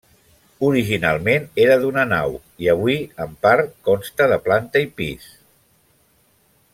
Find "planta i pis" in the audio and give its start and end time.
4.49-5.29